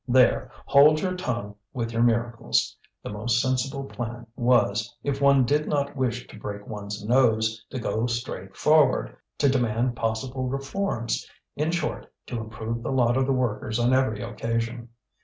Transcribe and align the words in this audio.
There, 0.07 0.49
hold 0.65 0.99
your 0.99 1.15
tongue, 1.15 1.53
with 1.73 1.91
your 1.93 2.01
miracles! 2.01 2.75
The 3.03 3.11
most 3.11 3.39
sensible 3.39 3.83
plan 3.83 4.25
was, 4.35 4.97
if 5.03 5.21
one 5.21 5.45
did 5.45 5.67
not 5.67 5.95
wish 5.95 6.25
to 6.25 6.39
break 6.39 6.65
one's 6.65 7.05
nose, 7.05 7.63
to 7.69 7.77
go 7.77 8.07
straight 8.07 8.57
forward, 8.57 9.15
to 9.37 9.47
demand 9.47 9.95
possible 9.95 10.47
reforms, 10.47 11.29
in 11.55 11.69
short, 11.69 12.11
to 12.25 12.39
improve 12.39 12.81
the 12.81 12.91
lot 12.91 13.15
of 13.15 13.27
the 13.27 13.31
workers 13.33 13.77
on 13.77 13.93
every 13.93 14.23
occasion. 14.23 14.89